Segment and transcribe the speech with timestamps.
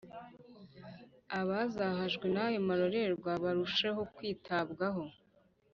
[1.39, 5.03] abazahajwe n'ayo marorerwa barusheho kwitabwaho